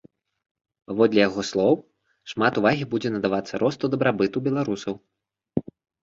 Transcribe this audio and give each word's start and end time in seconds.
Паводле 0.91 1.19
яго 1.27 1.41
слоў, 1.49 1.75
шмат 2.31 2.53
увагі 2.61 2.87
будзе 2.93 3.11
надавацца 3.15 3.59
росту 3.65 3.85
дабрабыту 3.95 4.37
беларусаў. 4.47 4.97